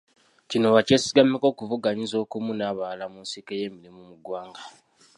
[0.49, 4.61] Kino bakyesigameko okuvuganyiza okumu n’abalala mu nsiike y’emirimu mu ggwanga.